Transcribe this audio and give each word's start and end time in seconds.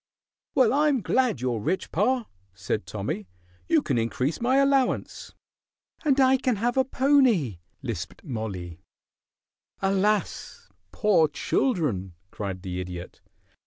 "Well, 0.55 0.73
I 0.73 0.87
am 0.87 1.01
glad 1.01 1.41
you're 1.41 1.59
rich, 1.59 1.91
pa," 1.91 2.25
said 2.55 2.87
Tommy; 2.87 3.27
"you 3.67 3.83
can 3.83 3.99
increase 3.99 4.41
my 4.41 4.55
allowance." 4.55 5.35
"And 6.03 6.19
I 6.19 6.37
can 6.37 6.55
have 6.55 6.75
a 6.75 6.83
pony," 6.83 7.59
lisped 7.83 8.23
Mollie. 8.23 8.79
"Alas! 9.79 10.69
Poor 10.91 11.27
children!" 11.27 12.15
cried 12.31 12.63
the 12.63 12.79
Idiot. 12.81 13.21